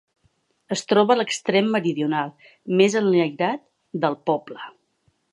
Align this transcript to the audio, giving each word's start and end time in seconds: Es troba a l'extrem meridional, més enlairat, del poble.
Es 0.75 0.81
troba 0.91 1.13
a 1.15 1.17
l'extrem 1.17 1.67
meridional, 1.75 2.33
més 2.79 2.95
enlairat, 3.01 3.61
del 4.07 4.17
poble. 4.31 4.65